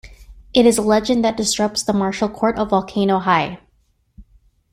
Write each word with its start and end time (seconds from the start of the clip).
It 0.51 0.65
is 0.65 0.79
a 0.79 0.81
legend 0.81 1.23
that 1.23 1.37
disrupts 1.37 1.83
the 1.83 1.93
Martial 1.93 2.27
Court 2.27 2.57
of 2.57 2.71
Volcano 2.71 3.19
High. 3.19 3.59